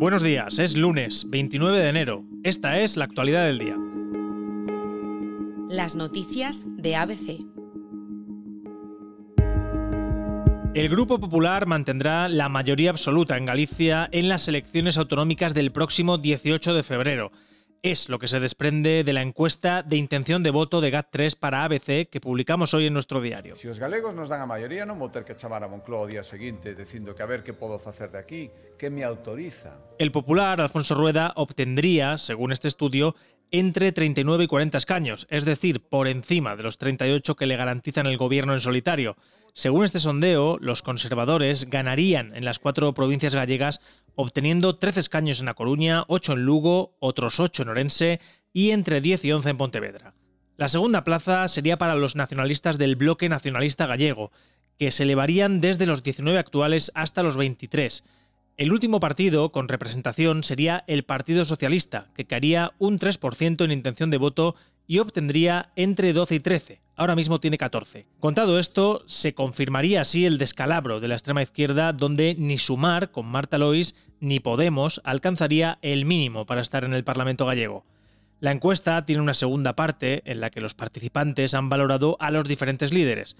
[0.00, 2.24] Buenos días, es lunes 29 de enero.
[2.42, 3.76] Esta es la actualidad del día.
[5.68, 7.44] Las noticias de ABC.
[10.72, 16.16] El Grupo Popular mantendrá la mayoría absoluta en Galicia en las elecciones autonómicas del próximo
[16.16, 17.30] 18 de febrero.
[17.82, 21.64] Es lo que se desprende de la encuesta de intención de voto de GAT3 para
[21.64, 23.56] ABC que publicamos hoy en nuestro diario.
[23.56, 26.10] Si os galegos nos dan a maioría non vou ter que chamar a Moncloa o
[26.12, 29.80] día seguinte dicindo que a ver que podo facer de aquí, que me autoriza.
[29.96, 33.16] El popular Alfonso Rueda obtendría, según este estudio,
[33.50, 38.04] entre 39 y 40 escaños, es decir, por encima de los 38 que le garantizan
[38.04, 39.16] el gobierno en solitario.
[39.52, 43.80] Según este sondeo, los conservadores ganarían en las cuatro provincias gallegas
[44.20, 48.20] obteniendo 13 escaños en A Coruña, 8 en Lugo, otros 8 en Orense
[48.52, 50.14] y entre 10 y 11 en Pontevedra.
[50.56, 54.30] La segunda plaza sería para los nacionalistas del bloque nacionalista gallego,
[54.78, 58.04] que se elevarían desde los 19 actuales hasta los 23.
[58.56, 64.10] El último partido con representación sería el Partido Socialista, que caería un 3% en intención
[64.10, 64.54] de voto
[64.86, 66.80] y obtendría entre 12 y 13.
[67.00, 68.04] Ahora mismo tiene 14.
[68.20, 73.24] Contado esto, se confirmaría así el descalabro de la extrema izquierda donde ni Sumar con
[73.24, 77.86] Marta Lois ni Podemos alcanzaría el mínimo para estar en el Parlamento gallego.
[78.38, 82.46] La encuesta tiene una segunda parte en la que los participantes han valorado a los
[82.46, 83.34] diferentes líderes.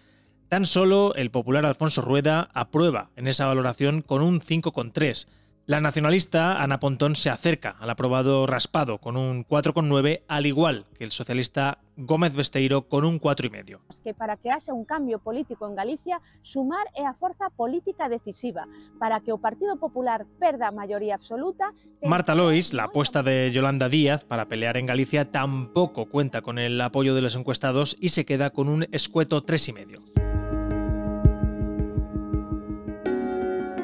[0.49, 5.27] Tan solo el popular Alfonso Rueda aprueba en esa valoración con un 5,3
[5.71, 11.05] la nacionalista Ana Pontón se acerca al aprobado raspado con un 4,9, al igual que
[11.05, 13.79] el socialista Gómez Besteiro con un 4,5.
[14.03, 18.67] Que para que haya un cambio político en Galicia, sumar é a forza política decisiva.
[18.99, 21.71] Para que o Partido Popular perda a mayoría absoluta...
[22.03, 26.81] Marta Lois, la apuesta de Yolanda Díaz para pelear en Galicia, tampoco cuenta con el
[26.81, 30.10] apoyo de los encuestados y se queda con un escueto 3,5.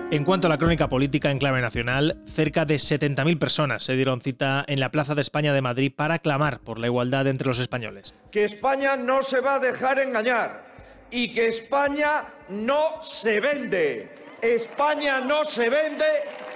[0.08, 4.20] En cuanto a la crónica política en clave nacional, cerca de 70.000 personas se dieron
[4.20, 7.58] cita en la Plaza de España de Madrid para clamar por la igualdad entre los
[7.58, 8.14] españoles.
[8.30, 10.64] Que España no se va a dejar engañar
[11.10, 14.14] y que España no se vende.
[14.40, 16.06] España no se vende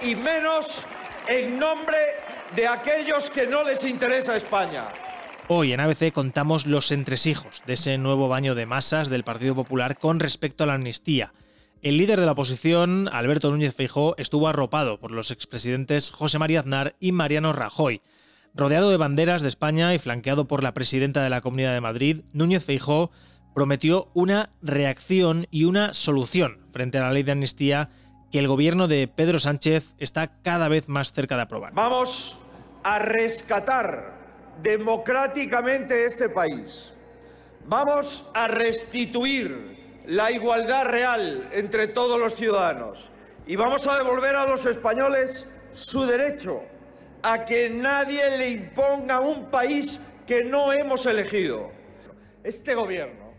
[0.01, 0.85] y menos
[1.27, 1.97] en nombre
[2.55, 4.85] de aquellos que no les interesa España.
[5.49, 9.97] Hoy en ABC contamos los entresijos de ese nuevo baño de masas del Partido Popular
[9.97, 11.33] con respecto a la amnistía.
[11.81, 16.59] El líder de la oposición, Alberto Núñez Feijó, estuvo arropado por los expresidentes José María
[16.59, 18.03] Aznar y Mariano Rajoy.
[18.53, 22.21] Rodeado de banderas de España y flanqueado por la presidenta de la Comunidad de Madrid,
[22.33, 23.09] Núñez Feijó
[23.55, 27.89] prometió una reacción y una solución frente a la ley de amnistía
[28.31, 31.73] que el gobierno de Pedro Sánchez está cada vez más cerca de aprobar.
[31.73, 32.37] Vamos
[32.83, 34.19] a rescatar
[34.61, 36.93] democráticamente este país.
[37.65, 39.80] Vamos a restituir
[40.11, 43.09] la igualdad real entre todos los ciudadanos
[43.47, 46.63] y vamos a devolver a los españoles su derecho
[47.23, 51.71] a que nadie le imponga un país que no hemos elegido.
[52.43, 53.31] Este gobierno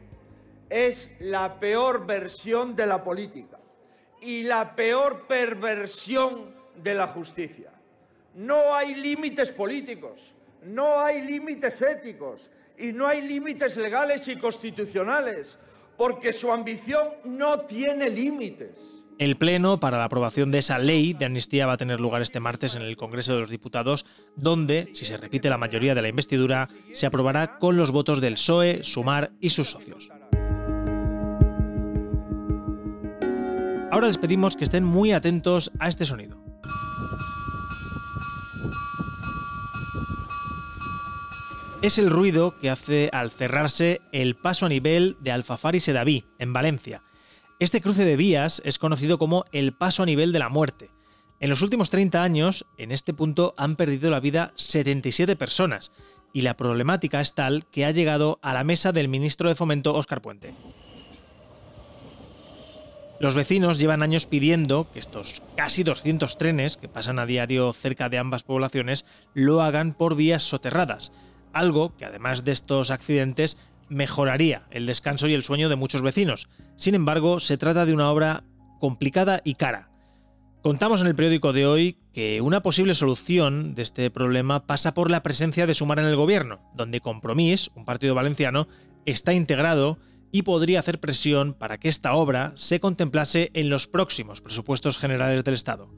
[0.71, 3.59] es la peor versión de la política
[4.23, 7.71] y la peor perversión de la justicia.
[8.35, 15.59] No hay límites políticos, no hay límites éticos y no hay límites legales y constitucionales
[15.97, 18.79] porque su ambición no tiene límites.
[19.19, 22.41] El pleno para la aprobación de esa ley de amnistía va a tener lugar este
[22.41, 24.05] martes en el Congreso de los Diputados,
[24.35, 28.35] donde, si se repite la mayoría de la investidura, se aprobará con los votos del
[28.35, 30.11] PSOE, Sumar y sus socios.
[33.93, 36.42] Ahora les pedimos que estén muy atentos a este sonido.
[41.83, 46.25] Es el ruido que hace al cerrarse el paso a nivel de Alfafar y Sedaví,
[46.39, 47.03] en Valencia.
[47.59, 50.91] Este cruce de vías es conocido como el paso a nivel de la muerte.
[51.41, 55.91] En los últimos 30 años, en este punto han perdido la vida 77 personas,
[56.33, 59.93] y la problemática es tal que ha llegado a la mesa del ministro de Fomento,
[59.93, 60.55] Óscar Puente.
[63.19, 68.09] Los vecinos llevan años pidiendo que estos casi 200 trenes que pasan a diario cerca
[68.09, 69.05] de ambas poblaciones
[69.35, 71.13] lo hagan por vías soterradas,
[71.53, 73.59] algo que además de estos accidentes
[73.89, 76.49] mejoraría el descanso y el sueño de muchos vecinos.
[76.77, 78.45] Sin embargo, se trata de una obra
[78.81, 79.91] complicada y cara.
[80.63, 85.11] Contamos en el periódico de hoy que una posible solución de este problema pasa por
[85.11, 88.69] la presencia de Sumar en el gobierno, donde Compromís, un partido valenciano,
[89.05, 89.99] está integrado
[90.31, 95.45] y podría hacer presión para que esta obra se contemplase en los próximos presupuestos generales
[95.45, 95.91] del Estado.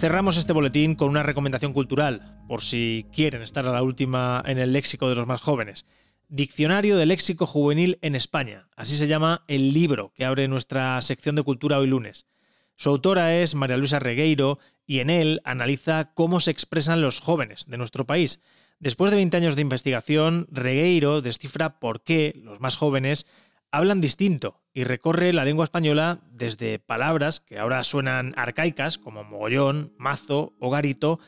[0.00, 4.56] Cerramos este boletín con una recomendación cultural, por si quieren estar a la última en
[4.56, 5.84] el léxico de los más jóvenes.
[6.30, 8.66] Diccionario de Léxico Juvenil en España.
[8.76, 12.28] Así se llama el libro que abre nuestra sección de cultura hoy lunes.
[12.76, 17.66] Su autora es María Luisa Regueiro y en él analiza cómo se expresan los jóvenes
[17.66, 18.42] de nuestro país.
[18.78, 23.26] Después de 20 años de investigación, Regueiro descifra por qué los más jóvenes
[23.72, 29.92] hablan distinto y recorre la lengua española desde palabras que ahora suenan arcaicas como mogollón,
[29.98, 31.18] mazo o garito,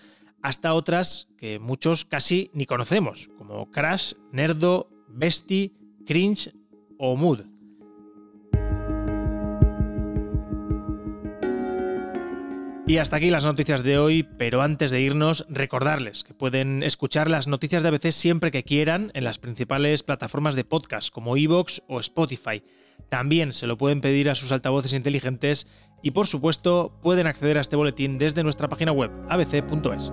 [0.42, 6.52] hasta otras que muchos casi ni conocemos, como crash, nerdo, besti, cringe
[6.98, 7.51] o mood.
[12.92, 17.30] Y hasta aquí las noticias de hoy, pero antes de irnos, recordarles que pueden escuchar
[17.30, 21.82] las noticias de ABC siempre que quieran en las principales plataformas de podcast como Evox
[21.88, 22.62] o Spotify.
[23.08, 25.68] También se lo pueden pedir a sus altavoces inteligentes
[26.02, 30.12] y por supuesto pueden acceder a este boletín desde nuestra página web abc.es.